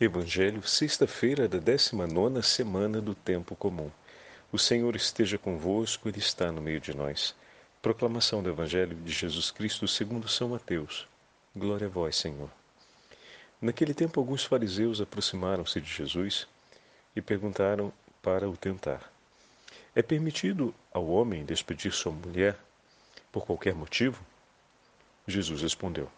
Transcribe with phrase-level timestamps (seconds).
[0.00, 3.92] Evangelho, sexta-feira da 19 semana do Tempo Comum.
[4.50, 7.32] O Senhor esteja convosco, Ele está no meio de nós.
[7.80, 11.06] Proclamação do Evangelho de Jesus Cristo segundo São Mateus.
[11.54, 12.50] Glória a vós, Senhor.
[13.62, 16.48] Naquele tempo, alguns fariseus aproximaram-se de Jesus
[17.14, 19.12] e perguntaram para o tentar:
[19.94, 22.58] É permitido ao homem despedir sua mulher
[23.30, 24.20] por qualquer motivo?
[25.24, 26.10] Jesus respondeu: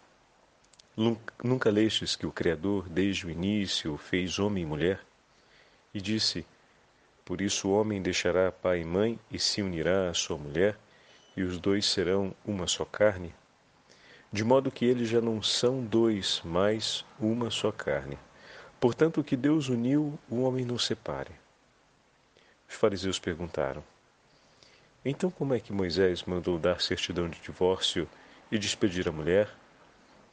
[0.97, 5.01] Nunca lestes que o Criador, desde o início, fez homem e mulher?
[5.93, 6.47] E disse:
[7.23, 10.79] Por isso o homem deixará pai e mãe e se unirá à sua mulher,
[11.37, 13.35] e os dois serão uma só carne?
[14.33, 18.19] De modo que eles já não são dois, mas uma só carne.
[18.81, 21.33] Portanto, o que Deus uniu, o homem não separe.
[22.67, 23.85] Os fariseus perguntaram:
[25.05, 28.09] Então, como é que Moisés mandou dar certidão de divórcio
[28.51, 29.55] e despedir a mulher?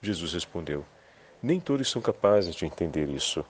[0.00, 0.84] Jesus respondeu:
[1.42, 3.44] Nem todos são capazes de entender isso,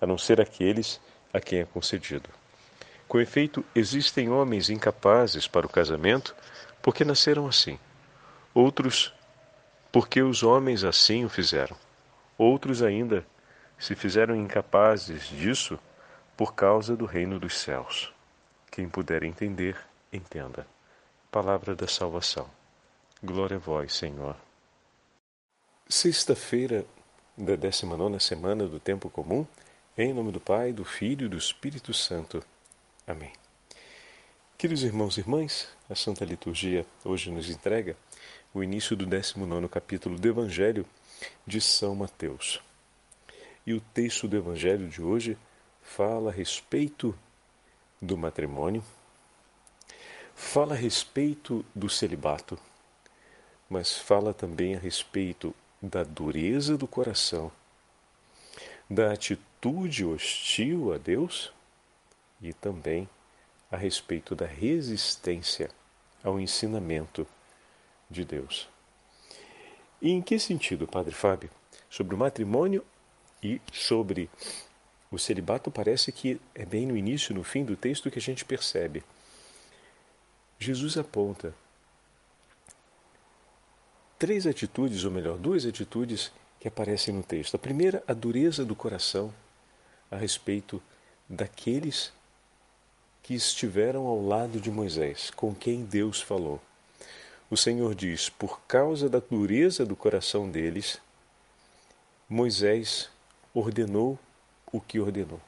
[0.00, 1.00] a não ser aqueles
[1.32, 2.28] a quem é concedido.
[3.08, 6.34] Com efeito, existem homens incapazes para o casamento
[6.80, 7.78] porque nasceram assim.
[8.54, 9.12] Outros,
[9.90, 11.76] porque os homens assim o fizeram.
[12.38, 13.26] Outros ainda
[13.78, 15.78] se fizeram incapazes disso
[16.36, 18.12] por causa do reino dos céus.
[18.70, 19.76] Quem puder entender,
[20.12, 20.66] entenda.
[21.30, 22.48] Palavra da salvação.
[23.22, 24.36] Glória a vós, Senhor.
[25.92, 26.86] Sexta-feira
[27.36, 29.44] da 19 semana do Tempo Comum,
[29.98, 32.44] em nome do Pai, do Filho e do Espírito Santo.
[33.04, 33.32] Amém.
[34.56, 37.96] Queridos irmãos e irmãs, a Santa Liturgia hoje nos entrega
[38.54, 40.86] o início do 19 capítulo do Evangelho
[41.44, 42.62] de São Mateus.
[43.66, 45.36] E o texto do Evangelho de hoje
[45.82, 47.18] fala a respeito
[48.00, 48.84] do matrimônio,
[50.36, 52.56] fala a respeito do celibato,
[53.68, 57.50] mas fala também a respeito da dureza do coração,
[58.88, 61.52] da atitude hostil a Deus
[62.40, 63.08] e também
[63.70, 65.70] a respeito da resistência
[66.22, 67.26] ao ensinamento
[68.10, 68.68] de Deus.
[70.02, 71.50] E em que sentido, Padre Fábio?
[71.88, 72.84] Sobre o matrimônio
[73.42, 74.28] e sobre
[75.10, 78.44] o celibato, parece que é bem no início, no fim do texto, que a gente
[78.44, 79.02] percebe.
[80.58, 81.54] Jesus aponta
[84.20, 87.54] três atitudes, ou melhor, duas atitudes que aparecem no texto.
[87.54, 89.32] A primeira, a dureza do coração
[90.10, 90.80] a respeito
[91.26, 92.12] daqueles
[93.22, 96.60] que estiveram ao lado de Moisés, com quem Deus falou.
[97.50, 101.00] O Senhor diz: por causa da dureza do coração deles,
[102.28, 103.08] Moisés
[103.54, 104.18] ordenou
[104.70, 105.40] o que ordenou.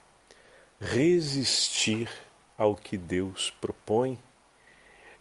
[0.80, 2.08] Resistir
[2.56, 4.18] ao que Deus propõe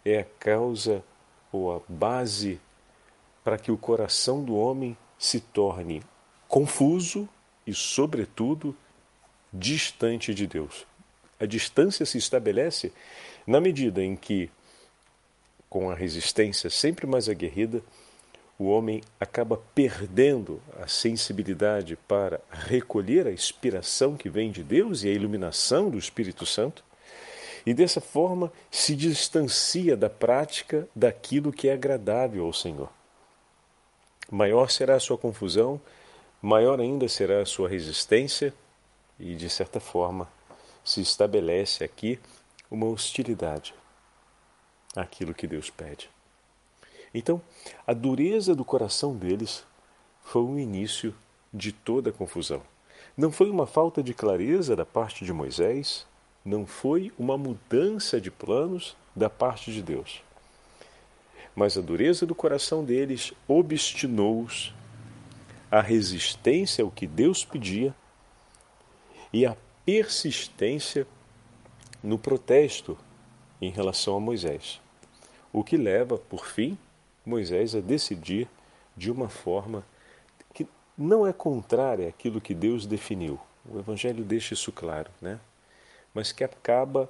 [0.02, 1.04] é a causa
[1.52, 2.58] ou a base
[3.44, 6.02] para que o coração do homem se torne
[6.48, 7.28] confuso
[7.66, 8.76] e, sobretudo,
[9.52, 10.86] distante de Deus.
[11.38, 12.92] A distância se estabelece
[13.46, 14.50] na medida em que,
[15.68, 17.82] com a resistência sempre mais aguerrida,
[18.58, 25.08] o homem acaba perdendo a sensibilidade para recolher a inspiração que vem de Deus e
[25.08, 26.84] a iluminação do Espírito Santo,
[27.64, 32.90] e dessa forma se distancia da prática daquilo que é agradável ao Senhor
[34.30, 35.80] maior será a sua confusão,
[36.40, 38.54] maior ainda será a sua resistência,
[39.18, 40.28] e de certa forma
[40.84, 42.18] se estabelece aqui
[42.70, 43.74] uma hostilidade
[44.96, 46.10] àquilo que Deus pede.
[47.14, 47.40] Então,
[47.86, 49.64] a dureza do coração deles
[50.22, 51.14] foi o início
[51.52, 52.62] de toda a confusão.
[53.16, 56.06] Não foi uma falta de clareza da parte de Moisés,
[56.44, 60.22] não foi uma mudança de planos da parte de Deus
[61.54, 64.74] mas a dureza do coração deles obstinou-os,
[65.70, 67.94] a resistência ao que Deus pedia
[69.32, 69.56] e a
[69.86, 71.06] persistência
[72.02, 72.98] no protesto
[73.60, 74.80] em relação a Moisés,
[75.52, 76.76] o que leva, por fim,
[77.24, 78.48] Moisés a decidir
[78.96, 79.84] de uma forma
[80.52, 80.66] que
[80.98, 83.38] não é contrária àquilo que Deus definiu.
[83.64, 85.38] O Evangelho deixa isso claro, né?
[86.12, 87.08] Mas que acaba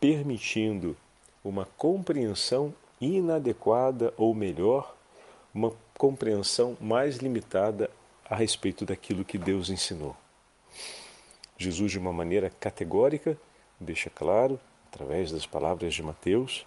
[0.00, 0.96] permitindo
[1.44, 2.74] uma compreensão
[3.04, 4.94] inadequada ou melhor,
[5.52, 7.90] uma compreensão mais limitada
[8.28, 10.16] a respeito daquilo que Deus ensinou.
[11.56, 13.38] Jesus, de uma maneira categórica,
[13.78, 14.58] deixa claro,
[14.90, 16.66] através das palavras de Mateus,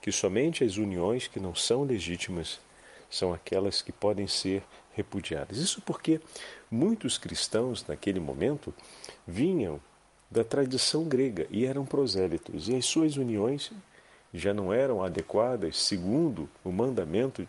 [0.00, 2.60] que somente as uniões que não são legítimas
[3.08, 5.58] são aquelas que podem ser repudiadas.
[5.58, 6.20] Isso porque
[6.70, 8.74] muitos cristãos, naquele momento,
[9.26, 9.80] vinham
[10.30, 13.70] da tradição grega e eram prosélitos, e as suas uniões
[14.34, 17.46] já não eram adequadas segundo o mandamento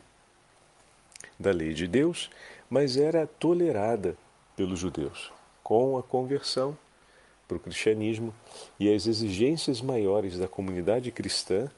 [1.40, 2.30] da lei de Deus,
[2.70, 4.16] mas era tolerada
[4.56, 5.32] pelos judeus.
[5.64, 6.78] Com a conversão
[7.48, 8.34] para o cristianismo
[8.80, 11.70] e as exigências maiores da comunidade cristã,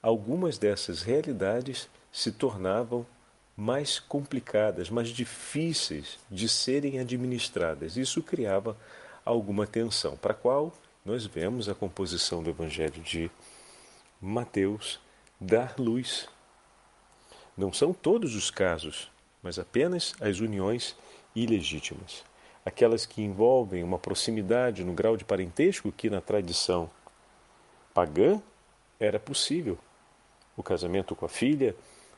[0.00, 3.04] algumas dessas realidades se tornavam
[3.56, 7.96] mais complicadas, mais difíceis de serem administradas.
[7.96, 8.76] Isso criava
[9.24, 10.72] alguma tensão, para a qual
[11.04, 13.30] nós vemos a composição do Evangelho de
[14.24, 15.00] Mateus
[15.40, 16.28] dar luz.
[17.56, 19.10] Não são todos os casos,
[19.42, 20.96] mas apenas as uniões
[21.34, 22.24] ilegítimas.
[22.64, 26.88] Aquelas que envolvem uma proximidade no grau de parentesco que na tradição
[27.92, 28.40] pagã
[29.00, 29.76] era possível.
[30.56, 31.74] O casamento com a filha,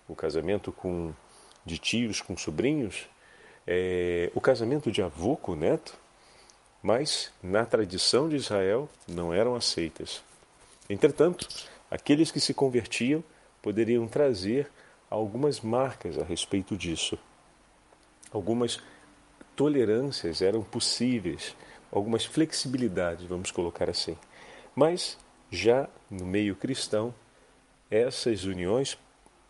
[0.06, 1.14] o casamento com
[1.64, 3.08] de tios com sobrinhos,
[3.66, 5.96] é, o casamento de avô com neto,
[6.82, 10.22] mas na tradição de Israel não eram aceitas.
[10.90, 11.48] Entretanto,
[11.94, 13.22] aqueles que se convertiam
[13.62, 14.68] poderiam trazer
[15.08, 17.16] algumas marcas a respeito disso.
[18.32, 18.80] Algumas
[19.54, 21.54] tolerâncias eram possíveis,
[21.92, 24.18] algumas flexibilidades, vamos colocar assim.
[24.74, 25.16] Mas
[25.52, 27.14] já no meio cristão,
[27.88, 28.98] essas uniões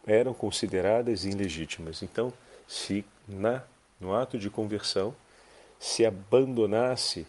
[0.06, 2.02] eram consideradas ilegítimas.
[2.02, 2.30] Então,
[2.68, 3.62] se na
[3.98, 5.16] no ato de conversão
[5.78, 7.26] se abandonasse,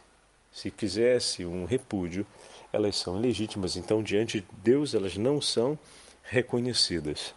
[0.51, 2.27] se fizesse um repúdio,
[2.75, 3.77] elas são ilegítimas.
[3.77, 5.80] Então, diante de Deus, elas não são
[6.24, 7.33] reconhecidas.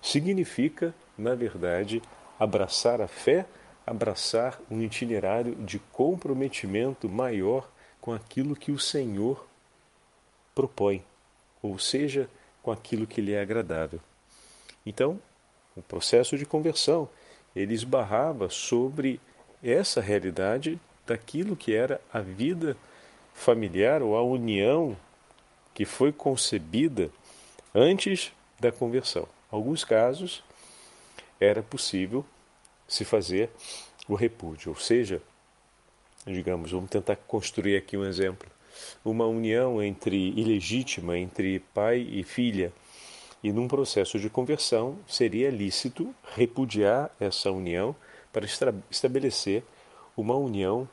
[0.00, 2.00] Significa, na verdade,
[2.38, 3.46] abraçar a fé,
[3.84, 7.68] abraçar um itinerário de comprometimento maior
[8.00, 9.44] com aquilo que o Senhor
[10.54, 11.04] propõe,
[11.60, 12.30] ou seja,
[12.62, 13.98] com aquilo que lhe é agradável.
[14.84, 15.20] Então,
[15.74, 17.08] o processo de conversão,
[17.56, 19.20] ele esbarrava sobre
[19.62, 22.76] essa realidade daquilo que era a vida
[23.36, 24.96] familiar ou a união
[25.72, 27.10] que foi concebida
[27.72, 29.28] antes da conversão.
[29.50, 30.42] Alguns casos
[31.38, 32.24] era possível
[32.88, 33.50] se fazer
[34.08, 35.20] o repúdio, ou seja,
[36.26, 38.50] digamos, vamos tentar construir aqui um exemplo,
[39.04, 42.72] uma união entre ilegítima entre pai e filha
[43.42, 47.94] e num processo de conversão seria lícito repudiar essa união
[48.32, 48.46] para
[48.90, 49.62] estabelecer
[50.16, 50.88] uma união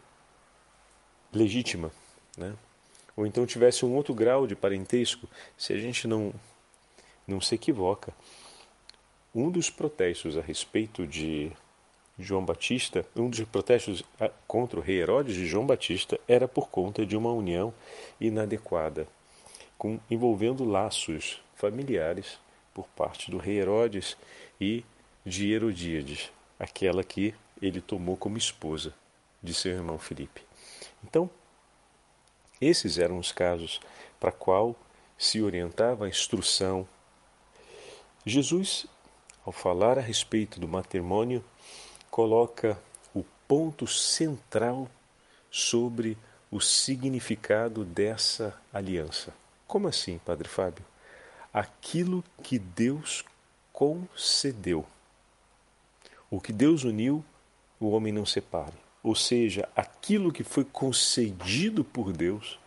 [1.32, 1.92] legítima,
[2.38, 2.54] né?
[3.16, 5.28] Ou então tivesse um outro grau de parentesco,
[5.58, 6.34] se a gente não
[7.28, 8.14] não se equivoca.
[9.34, 11.52] Um dos protestos a respeito de
[12.20, 14.04] João Batista, um dos protestos
[14.48, 17.74] contra o rei Herodes de João Batista era por conta de uma união
[18.20, 19.08] inadequada,
[19.78, 22.38] com, envolvendo laços familiares
[22.74, 24.16] por parte do rei Herodes
[24.62, 24.84] e
[25.26, 28.94] de Herodíades, aquela que ele tomou como esposa
[29.42, 30.42] de seu irmão Filipe.
[31.04, 31.30] Então,
[32.64, 33.80] esses eram os casos
[34.20, 34.76] para qual
[35.18, 36.88] se orientava a instrução.
[38.26, 38.86] Jesus,
[39.46, 41.44] ao falar a respeito do matrimônio,
[42.10, 42.80] coloca
[43.14, 44.90] o ponto central
[45.52, 46.18] sobre
[46.52, 49.34] o significado dessa aliança.
[49.68, 50.86] Como assim, Padre Fábio?
[51.54, 53.24] aquilo que Deus
[53.72, 54.86] concedeu.
[56.32, 57.24] O que Deus uniu,
[57.80, 58.83] o homem não separe.
[59.04, 62.58] Ou seja, aquilo que foi concedido por Deus,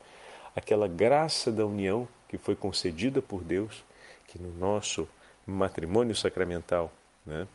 [0.55, 3.83] aquela graça da união que foi concedida por Deus,
[4.29, 5.09] que no nosso
[5.47, 6.93] matrimônio sacramental,
[7.25, 7.49] né,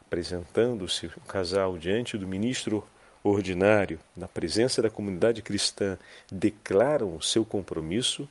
[0.00, 2.86] apresentando-se o casal diante do ministro
[3.22, 5.98] ordinário, na presença da comunidade cristã,
[6.30, 8.28] declaram o seu compromisso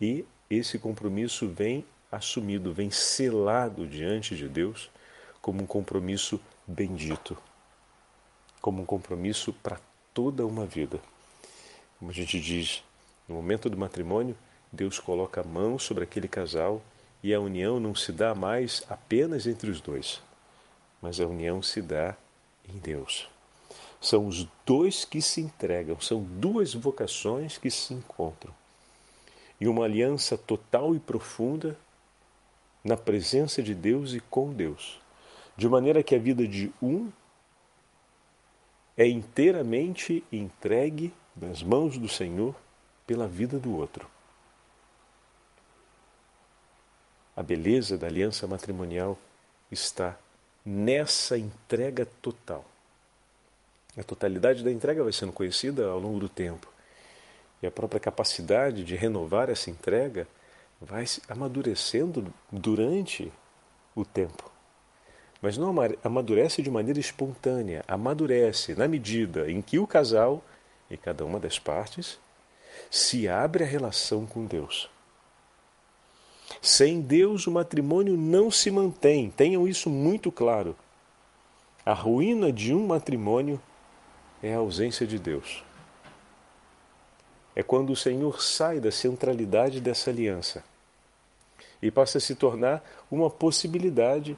[0.00, 4.90] e esse compromisso vem assumido, vem selado diante de Deus
[5.40, 7.36] como um compromisso bendito,
[8.62, 9.78] como um compromisso para
[10.14, 10.98] toda uma vida.
[11.98, 12.82] Como a gente diz,
[13.28, 14.36] no momento do matrimônio,
[14.72, 16.80] Deus coloca a mão sobre aquele casal
[17.22, 20.22] e a união não se dá mais apenas entre os dois,
[21.02, 22.16] mas a união se dá
[22.66, 23.28] em Deus.
[24.00, 28.54] São os dois que se entregam, são duas vocações que se encontram
[29.62, 31.78] e uma aliança total e profunda
[32.82, 35.00] na presença de Deus e com Deus,
[35.56, 37.12] de maneira que a vida de um
[38.96, 42.54] é inteiramente entregue nas mãos do Senhor
[43.06, 44.06] pela vida do outro.
[47.34, 49.18] A beleza da aliança matrimonial
[49.70, 50.18] está
[50.64, 52.64] nessa entrega total.
[53.96, 56.68] A totalidade da entrega vai sendo conhecida ao longo do tempo.
[57.62, 60.28] E a própria capacidade de renovar essa entrega
[60.80, 63.32] vai amadurecendo durante
[63.94, 64.51] o tempo.
[65.42, 70.42] Mas não amadurece de maneira espontânea, amadurece na medida em que o casal
[70.88, 72.18] e cada uma das partes
[72.88, 74.88] se abre a relação com Deus.
[76.60, 80.76] Sem Deus, o matrimônio não se mantém, tenham isso muito claro.
[81.84, 83.60] A ruína de um matrimônio
[84.40, 85.64] é a ausência de Deus.
[87.56, 90.62] É quando o Senhor sai da centralidade dessa aliança
[91.82, 94.36] e passa a se tornar uma possibilidade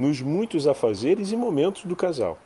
[0.00, 2.38] nos muitos afazeres e momentos do casal,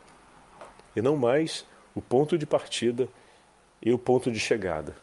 [0.96, 3.08] e não mais o ponto de partida
[3.80, 4.96] e o ponto de chegada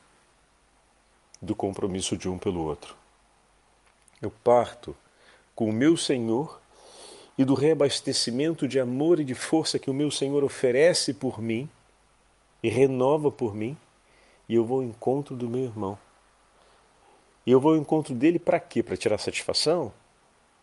[1.42, 2.94] do compromisso de um pelo outro.
[4.22, 4.94] Eu parto
[5.56, 6.60] com o meu Senhor
[7.38, 11.70] e do reabastecimento de amor e de força que o meu Senhor oferece por mim
[12.62, 13.78] e renova por mim,
[14.50, 15.98] e eu vou ao encontro do meu irmão.
[17.46, 18.84] E eu vou ao encontro dele para quê?
[18.84, 19.94] Para tirar satisfação?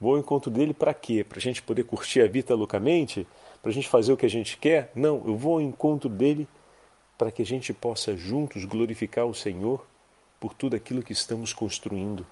[0.01, 1.25] Vou ao encontro dele para quê?
[1.25, 3.27] Para a gente poder curtir a vida loucamente?
[3.61, 4.93] Para a gente fazer o que a gente quer?
[4.95, 6.47] Não, eu vou ao encontro dele
[7.17, 9.85] para que a gente possa juntos glorificar o Senhor
[10.39, 12.25] por tudo aquilo que estamos construindo.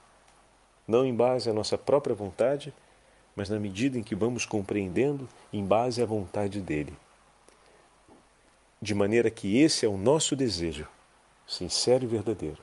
[0.86, 2.72] Não em base à nossa própria vontade,
[3.34, 6.94] mas na medida em que vamos compreendendo em base à vontade dele.
[8.80, 10.86] De maneira que esse é o nosso desejo,
[11.44, 12.62] sincero e verdadeiro.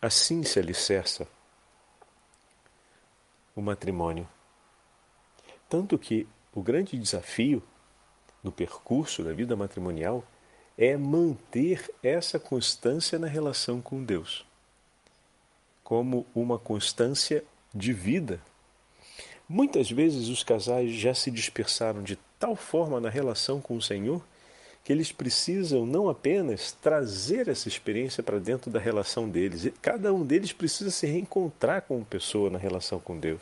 [0.00, 1.26] Assim se alicerça
[3.54, 4.28] o matrimônio.
[5.68, 7.62] Tanto que o grande desafio
[8.42, 10.24] no percurso da vida matrimonial
[10.76, 14.44] é manter essa constância na relação com Deus,
[15.82, 17.44] como uma constância
[17.74, 18.40] de vida.
[19.48, 24.24] Muitas vezes os casais já se dispersaram de tal forma na relação com o Senhor
[24.84, 30.22] que eles precisam não apenas trazer essa experiência para dentro da relação deles, cada um
[30.22, 33.40] deles precisa se reencontrar como pessoa na relação com Deus,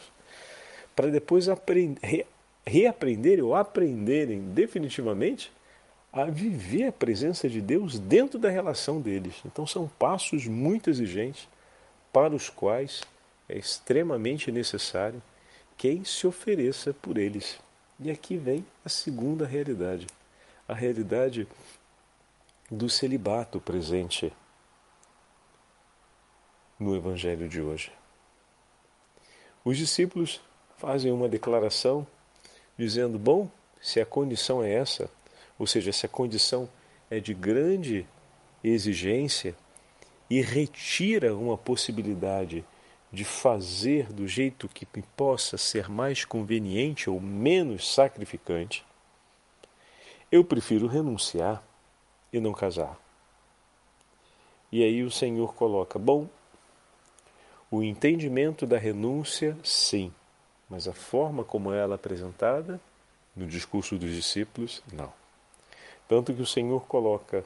[0.94, 2.26] para depois aprender,
[2.64, 5.50] reaprenderem ou aprenderem definitivamente
[6.12, 9.34] a viver a presença de Deus dentro da relação deles.
[9.44, 11.48] Então são passos muito exigentes
[12.12, 13.02] para os quais
[13.48, 15.20] é extremamente necessário
[15.76, 17.58] quem se ofereça por eles.
[17.98, 20.06] E aqui vem a segunda realidade
[20.72, 21.46] a realidade
[22.70, 24.32] do celibato presente
[26.80, 27.92] no Evangelho de hoje.
[29.62, 30.40] Os discípulos
[30.78, 32.06] fazem uma declaração
[32.76, 33.50] dizendo: bom,
[33.82, 35.10] se a condição é essa,
[35.58, 36.66] ou seja, se a condição
[37.10, 38.06] é de grande
[38.64, 39.54] exigência
[40.30, 42.64] e retira uma possibilidade
[43.12, 48.82] de fazer do jeito que possa ser mais conveniente ou menos sacrificante,
[50.32, 51.62] eu prefiro renunciar
[52.32, 52.98] e não casar.
[54.72, 56.26] E aí o Senhor coloca: bom,
[57.70, 60.10] o entendimento da renúncia, sim,
[60.70, 62.80] mas a forma como ela é apresentada
[63.36, 65.12] no discurso dos discípulos, não.
[66.08, 67.44] Tanto que o Senhor coloca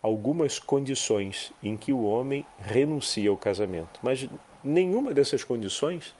[0.00, 4.28] algumas condições em que o homem renuncia ao casamento, mas
[4.62, 6.14] nenhuma dessas condições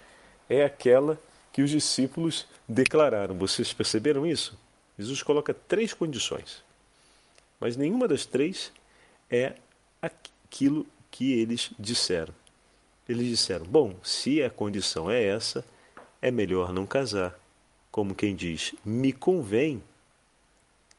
[0.49, 1.19] é aquela
[1.53, 3.37] que os discípulos declararam.
[3.37, 4.57] Vocês perceberam isso?
[4.99, 6.63] Jesus coloca três condições,
[7.59, 8.73] mas nenhuma das três
[9.31, 9.55] é
[10.01, 12.35] aquilo que eles disseram.
[13.09, 15.65] Eles disseram: bom, se a condição é essa,
[16.21, 17.39] é melhor não casar.
[17.91, 19.83] Como quem diz, me convém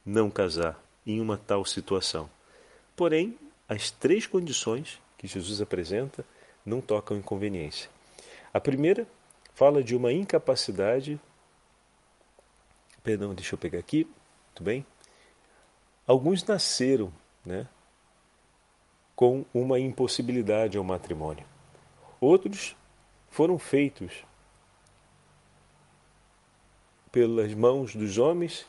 [0.06, 2.30] não casar em uma tal situação.
[2.96, 6.26] Porém, as três condições que Jesus apresenta
[6.66, 7.90] não tocam inconveniência.
[8.54, 9.08] A primeira
[9.56, 11.20] fala de uma incapacidade
[13.04, 14.08] Perdão, deixa eu pegar aqui.
[14.56, 14.86] Tudo bem?
[16.08, 17.12] Alguns nasceram
[17.46, 17.68] né,
[19.16, 21.46] com uma impossibilidade ao matrimônio.
[22.22, 22.76] Outros
[23.30, 24.24] foram feitos
[27.12, 28.66] pelas mãos dos homens.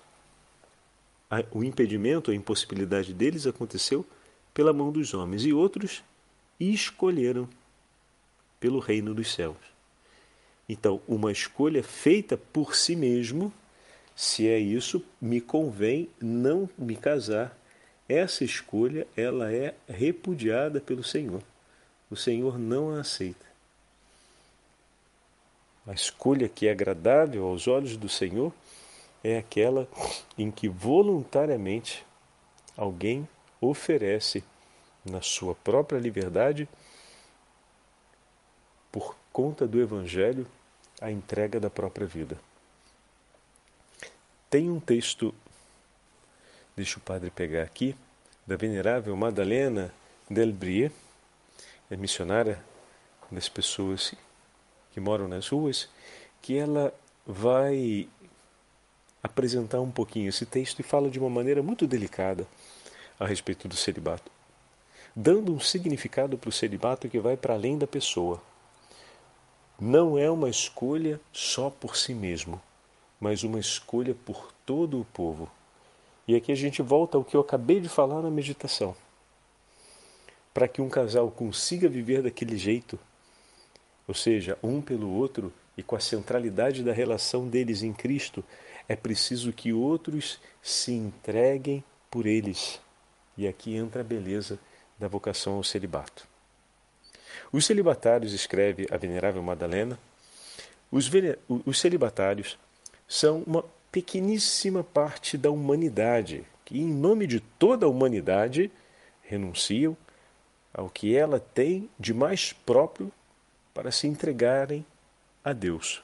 [1.52, 4.04] O impedimento, a impossibilidade deles aconteceu
[4.52, 5.44] pela mão dos homens.
[5.44, 6.02] E outros
[6.58, 7.48] escolheram
[8.58, 9.56] pelo reino dos céus.
[10.68, 13.52] Então, uma escolha feita por si mesmo
[14.14, 17.56] se é isso, me convém não me casar.
[18.08, 21.42] Essa escolha, ela é repudiada pelo Senhor.
[22.10, 23.44] O Senhor não a aceita.
[25.86, 28.52] A escolha que é agradável aos olhos do Senhor
[29.22, 29.88] é aquela
[30.38, 32.06] em que voluntariamente
[32.76, 33.28] alguém
[33.60, 34.44] oferece
[35.04, 36.68] na sua própria liberdade,
[38.90, 40.46] por conta do Evangelho,
[41.00, 42.38] a entrega da própria vida.
[44.54, 45.34] Tem um texto
[46.76, 47.92] Deixa o padre pegar aqui,
[48.46, 49.92] da Venerável Madalena
[50.30, 50.92] Del Brie,
[51.90, 52.62] é missionária
[53.32, 54.14] das pessoas
[54.92, 55.88] que moram nas ruas,
[56.40, 56.94] que ela
[57.26, 58.08] vai
[59.20, 62.46] apresentar um pouquinho esse texto e fala de uma maneira muito delicada
[63.18, 64.30] a respeito do celibato,
[65.16, 68.40] dando um significado para o celibato que vai para além da pessoa.
[69.80, 72.62] Não é uma escolha só por si mesmo,
[73.24, 75.50] mas uma escolha por todo o povo.
[76.28, 78.94] E aqui a gente volta ao que eu acabei de falar na meditação.
[80.52, 82.98] Para que um casal consiga viver daquele jeito,
[84.06, 88.44] ou seja, um pelo outro e com a centralidade da relação deles em Cristo,
[88.86, 92.78] é preciso que outros se entreguem por eles.
[93.38, 94.58] E aqui entra a beleza
[94.98, 96.28] da vocação ao celibato.
[97.50, 99.98] Os celibatários, escreve a Venerável Madalena,
[100.92, 101.10] os,
[101.64, 102.58] os celibatários
[103.06, 108.70] são uma pequeníssima parte da humanidade que, em nome de toda a humanidade,
[109.22, 109.96] renunciam
[110.72, 113.12] ao que ela tem de mais próprio
[113.72, 114.84] para se entregarem
[115.44, 116.02] a Deus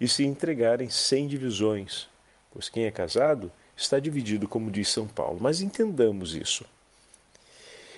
[0.00, 2.08] e se entregarem sem divisões,
[2.52, 5.38] pois quem é casado está dividido, como diz São Paulo.
[5.40, 6.64] Mas entendamos isso.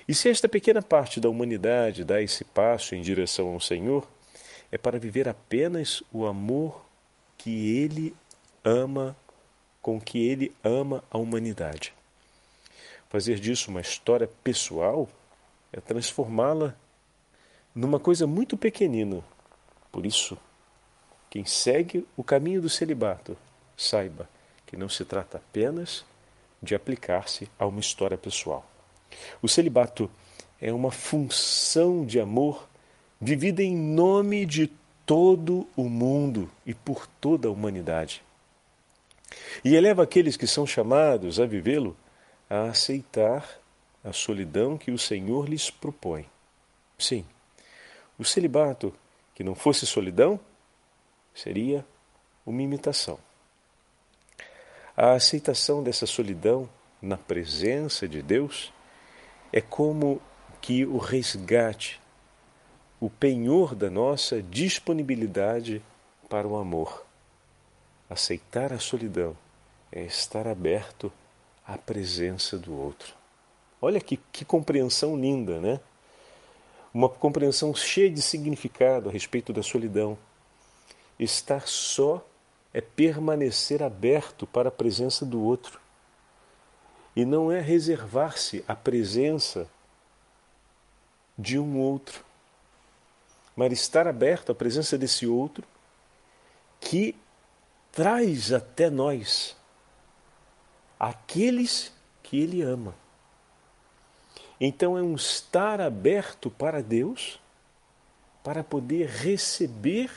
[0.08, 4.06] E se esta pequena parte da humanidade dá esse passo em direção ao Senhor,
[4.70, 6.84] é para viver apenas o amor
[7.36, 8.14] que Ele
[8.66, 9.16] ama,
[9.80, 11.94] com que Ele ama a humanidade.
[13.08, 15.08] Fazer disso uma história pessoal
[15.72, 16.74] é transformá-la
[17.72, 19.22] numa coisa muito pequenina.
[19.92, 20.36] Por isso,
[21.30, 23.36] quem segue o caminho do celibato,
[23.76, 24.28] saiba
[24.66, 26.04] que não se trata apenas
[26.60, 28.68] de aplicar-se a uma história pessoal.
[29.40, 30.10] O celibato
[30.60, 32.68] é uma função de amor
[33.20, 34.72] vivida em nome de
[35.04, 38.25] todo o mundo e por toda a humanidade.
[39.64, 41.96] E eleva aqueles que são chamados a vivê-lo
[42.48, 43.58] a aceitar
[44.04, 46.26] a solidão que o Senhor lhes propõe.
[46.98, 47.24] Sim,
[48.18, 48.94] o celibato,
[49.34, 50.40] que não fosse solidão,
[51.34, 51.84] seria
[52.44, 53.18] uma imitação.
[54.96, 56.68] A aceitação dessa solidão
[57.02, 58.72] na presença de Deus
[59.52, 60.20] é como
[60.60, 62.00] que o resgate,
[62.98, 65.82] o penhor da nossa disponibilidade
[66.28, 67.05] para o amor.
[68.08, 69.36] Aceitar a solidão
[69.90, 71.12] é estar aberto
[71.66, 73.14] à presença do outro.
[73.80, 75.80] Olha que, que compreensão linda, né?
[76.94, 80.16] Uma compreensão cheia de significado a respeito da solidão.
[81.18, 82.24] Estar só
[82.72, 85.80] é permanecer aberto para a presença do outro.
[87.14, 89.68] E não é reservar-se a presença
[91.38, 92.24] de um outro,
[93.54, 95.66] mas estar aberto à presença desse outro
[96.80, 97.14] que
[97.96, 99.56] traz até nós
[101.00, 101.90] aqueles
[102.22, 102.94] que ele ama.
[104.60, 107.40] Então é um estar aberto para Deus
[108.44, 110.10] para poder receber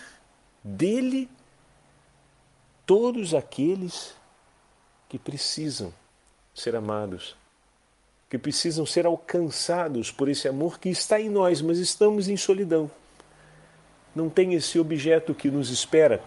[0.61, 1.29] dele
[2.85, 4.13] todos aqueles
[5.07, 5.93] que precisam
[6.53, 7.33] ser amados,
[8.29, 12.91] que precisam ser alcançados por esse amor que está em nós, mas estamos em solidão.
[14.13, 16.21] Não tem esse objeto que nos espera.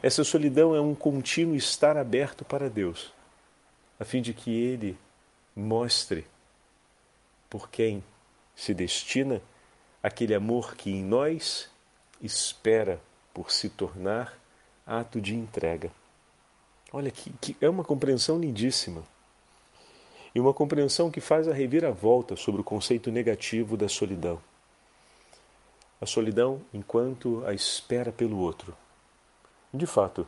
[0.00, 3.12] Essa solidão é um contínuo estar aberto para Deus,
[3.98, 4.96] a fim de que Ele
[5.56, 6.24] mostre
[7.50, 8.04] por quem
[8.54, 9.42] se destina
[10.00, 11.68] aquele amor que em nós
[12.22, 13.00] espera
[13.34, 14.38] por se tornar
[14.86, 15.90] ato de entrega.
[16.92, 19.02] Olha que, que é uma compreensão lindíssima.
[20.32, 24.40] E uma compreensão que faz a reviravolta sobre o conceito negativo da solidão.
[26.00, 28.76] A solidão enquanto a espera pelo outro.
[29.72, 30.26] De fato,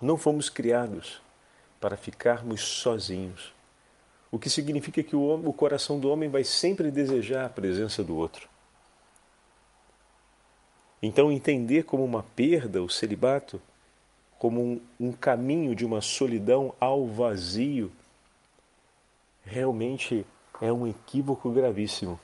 [0.00, 1.20] não fomos criados
[1.80, 3.52] para ficarmos sozinhos,
[4.30, 8.02] o que significa que o, homem, o coração do homem vai sempre desejar a presença
[8.02, 8.48] do outro.
[11.02, 13.60] Então, entender como uma perda o celibato
[14.38, 17.90] como um, um caminho de uma solidão ao vazio,
[19.44, 20.26] realmente
[20.60, 22.18] é um equívoco gravíssimo.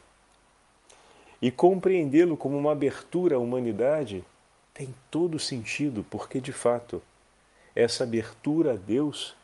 [1.41, 4.25] E compreendê-lo como uma abertura à humanidade
[4.73, 7.03] tem todo sentido, porque de fato,
[7.75, 9.35] essa abertura a Deus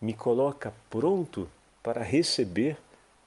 [0.00, 1.48] me coloca pronto
[1.82, 2.76] para receber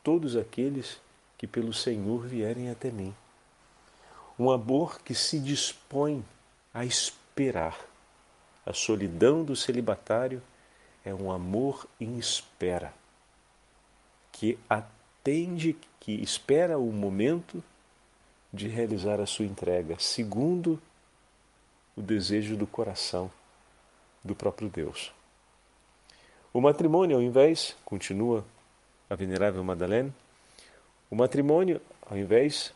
[0.04, 1.00] todos aqueles
[1.38, 3.14] que pelo Senhor vierem até mim.
[4.38, 6.24] Um amor que se dispõe
[6.74, 7.78] a esperar
[8.66, 10.42] a solidão do celibatário
[11.04, 12.94] é um amor em espera,
[14.32, 17.64] que atende, que espera o momento
[18.54, 20.80] de realizar a sua entrega, segundo
[21.96, 23.32] o desejo do coração
[24.24, 25.12] do próprio Deus.
[26.54, 28.46] O matrimônio, ao invés, continua
[29.10, 30.14] a venerável Madalena,
[31.10, 32.74] o matrimônio, ao invés,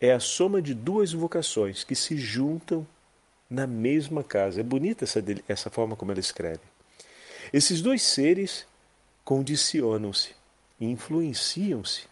[0.00, 2.86] é a soma de duas vocações que se juntam
[3.48, 4.60] na mesma casa.
[4.60, 6.60] É bonita essa, essa forma como ela escreve.
[7.52, 8.66] Esses dois seres
[9.24, 10.34] condicionam-se,
[10.80, 12.08] influenciam-se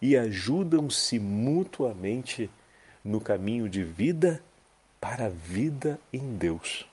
[0.00, 2.50] e ajudam-se mutuamente
[3.04, 4.42] no caminho de vida
[5.00, 6.86] para a vida em Deus.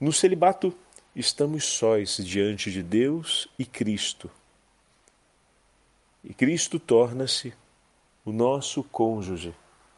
[0.00, 0.76] No celibato,
[1.16, 4.30] estamos sós diante de Deus e Cristo.
[6.22, 7.54] E Cristo torna-se
[8.24, 9.54] o nosso cônjuge,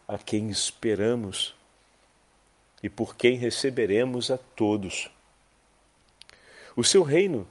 [0.06, 1.54] a quem esperamos
[2.82, 5.10] e por quem receberemos a todos.
[6.76, 7.46] O seu reino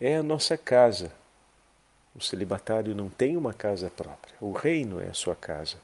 [0.00, 1.12] é a nossa casa.
[2.14, 5.76] O celibatário não tem uma casa própria, o reino é a sua casa.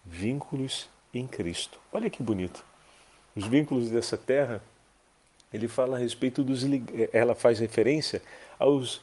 [0.05, 1.79] vínculos em Cristo.
[1.91, 2.63] Olha que bonito.
[3.35, 4.61] Os vínculos dessa terra,
[5.53, 6.63] ele fala a respeito dos
[7.13, 8.21] ela faz referência
[8.57, 9.01] aos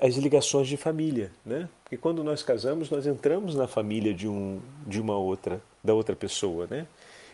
[0.00, 1.68] as ligações de família, né?
[1.82, 6.16] Porque quando nós casamos, nós entramos na família de um de uma outra, da outra
[6.16, 6.86] pessoa, né?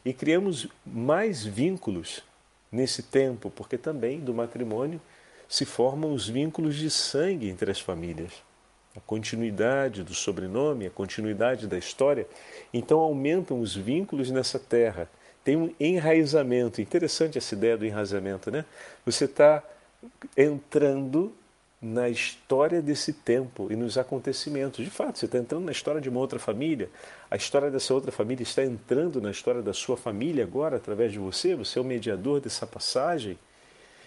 [0.04, 2.22] E criamos mais vínculos
[2.70, 5.00] nesse tempo, porque também do matrimônio
[5.48, 8.32] se formam os vínculos de sangue entre as famílias.
[8.96, 12.26] A continuidade do sobrenome, a continuidade da história,
[12.72, 15.08] então aumentam os vínculos nessa terra.
[15.42, 16.80] Tem um enraizamento.
[16.80, 18.64] Interessante essa ideia do enraizamento, né?
[19.04, 19.62] Você está
[20.36, 21.32] entrando
[21.82, 24.84] na história desse tempo e nos acontecimentos.
[24.84, 26.88] De fato, você está entrando na história de uma outra família,
[27.28, 31.18] a história dessa outra família está entrando na história da sua família agora, através de
[31.18, 33.36] você, você é o mediador dessa passagem,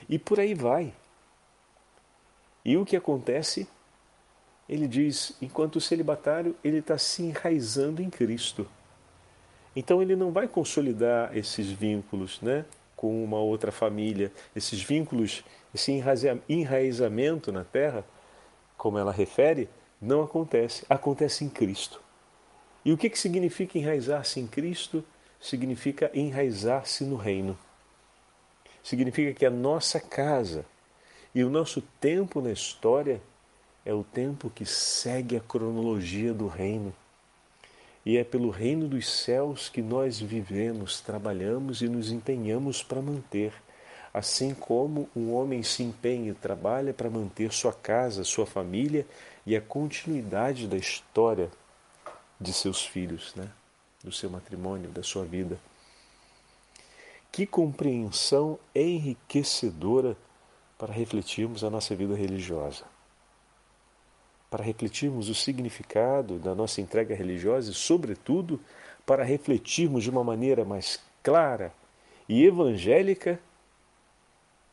[0.07, 0.93] e por aí vai.
[2.63, 3.67] E o que acontece?
[4.67, 8.67] Ele diz, enquanto celibatário, ele está se enraizando em Cristo.
[9.75, 12.65] Então ele não vai consolidar esses vínculos, né?
[12.95, 15.91] com uma outra família, esses vínculos, esse
[16.49, 18.05] enraizamento na terra,
[18.77, 19.69] como ela refere,
[20.01, 22.01] não acontece, acontece em Cristo.
[22.83, 25.03] E o que, que significa enraizar-se em Cristo?
[25.39, 27.57] Significa enraizar-se no reino.
[28.81, 30.65] Significa que a nossa casa
[31.33, 33.21] e o nosso tempo na história
[33.85, 36.91] é o tempo que segue a cronologia do reino
[38.03, 43.53] e é pelo reino dos céus que nós vivemos, trabalhamos e nos empenhamos para manter.
[44.13, 49.05] Assim como um homem se empenha e trabalha para manter sua casa, sua família
[49.45, 51.49] e a continuidade da história
[52.39, 53.49] de seus filhos, né?
[54.03, 55.59] do seu matrimônio, da sua vida.
[57.31, 60.15] Que compreensão enriquecedora
[60.77, 62.94] para refletirmos a nossa vida religiosa
[64.49, 68.59] para refletirmos o significado da nossa entrega religiosa e, sobretudo,
[69.05, 71.73] para refletirmos de uma maneira mais clara
[72.27, 73.39] e evangélica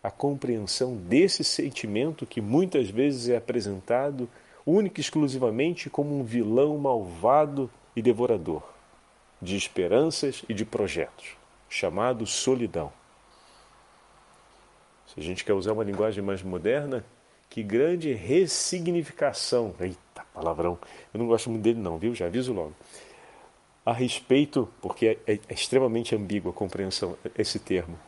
[0.02, 4.28] a compreensão desse sentimento que muitas vezes é apresentado
[4.66, 8.62] única e exclusivamente como um vilão malvado e devorador
[9.40, 11.36] de esperanças e de projetos,
[11.68, 12.92] chamado solidão.
[15.12, 17.04] Se a gente quer usar uma linguagem mais moderna,
[17.52, 19.74] que grande ressignificação.
[19.78, 20.78] Eita, palavrão.
[21.12, 22.14] Eu não gosto muito dele, não, viu?
[22.14, 22.72] Já aviso logo.
[23.84, 27.98] A respeito, porque é, é, é extremamente ambígua a compreensão, esse termo.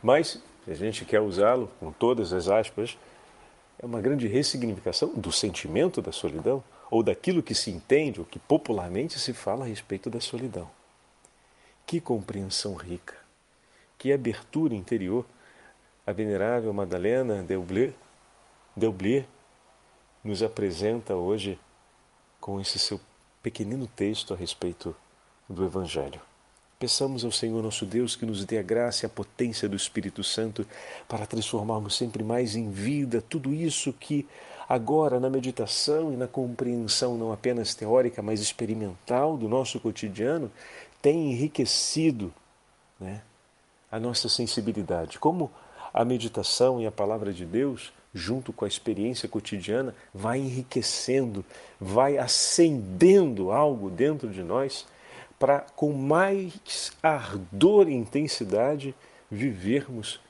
[0.00, 2.96] Mas, se a gente quer usá-lo com todas as aspas,
[3.80, 8.38] é uma grande ressignificação do sentimento da solidão, ou daquilo que se entende, ou que
[8.38, 10.70] popularmente se fala a respeito da solidão.
[11.84, 13.16] Que compreensão rica,
[13.98, 15.26] que abertura interior
[16.06, 17.92] a venerável Madalena Delblé
[18.76, 19.26] Delblier
[20.22, 21.58] nos apresenta hoje
[22.40, 23.00] com esse seu
[23.42, 24.94] pequenino texto a respeito
[25.48, 26.20] do Evangelho.
[26.78, 30.24] Peçamos ao Senhor nosso Deus que nos dê a graça e a potência do Espírito
[30.24, 30.66] Santo
[31.06, 34.26] para transformarmos sempre mais em vida tudo isso que
[34.66, 40.50] agora na meditação e na compreensão não apenas teórica, mas experimental do nosso cotidiano
[41.02, 42.32] tem enriquecido
[42.98, 43.20] né,
[43.92, 45.18] a nossa sensibilidade.
[45.18, 45.50] Como
[45.92, 51.44] a meditação e a palavra de Deus junto com a experiência cotidiana, vai enriquecendo,
[51.80, 54.86] vai acendendo algo dentro de nós
[55.38, 58.94] para com mais ardor e intensidade
[59.30, 60.20] vivermos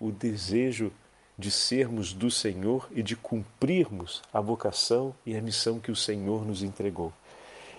[0.00, 0.92] o desejo
[1.38, 6.44] de sermos do Senhor e de cumprirmos a vocação e a missão que o Senhor
[6.44, 7.12] nos entregou.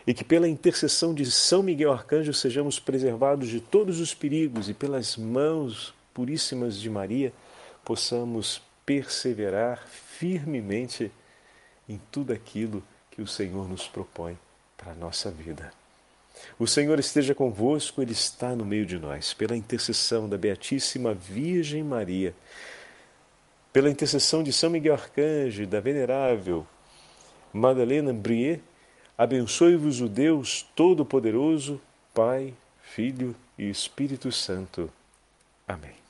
[0.05, 4.73] E que pela intercessão de São Miguel Arcanjo sejamos preservados de todos os perigos e
[4.73, 7.33] pelas mãos puríssimas de Maria
[7.83, 11.11] possamos perseverar firmemente
[11.89, 14.39] em tudo aquilo que o Senhor nos propõe
[14.77, 15.73] para a nossa vida.
[16.57, 19.33] O Senhor esteja convosco, Ele está no meio de nós.
[19.33, 22.33] Pela intercessão da Beatíssima Virgem Maria,
[23.73, 26.65] pela intercessão de São Miguel Arcanjo da Venerável
[27.51, 28.61] Madalena Brie,
[29.17, 31.81] abençoe-vos o Deus Todo-Poderoso,
[32.13, 34.89] Pai, Filho e Espírito Santo.
[35.67, 36.06] Amém.